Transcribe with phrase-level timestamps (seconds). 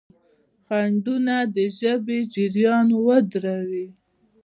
[0.65, 3.87] خنډونه د ژبې جریان ودروي.